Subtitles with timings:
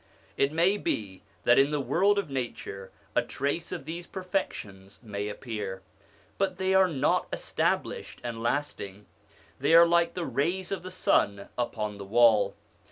[0.35, 5.29] It may be that in the world of nature a trace of these perfections may
[5.29, 5.83] appear;
[6.39, 9.05] but they are not established and lasting;
[9.59, 12.55] they are like the rays of the sun upon the wall.